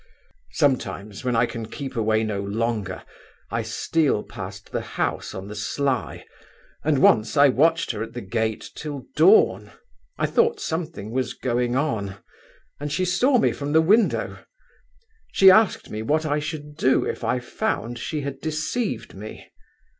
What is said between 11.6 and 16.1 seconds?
on—and she saw me from the window. She asked me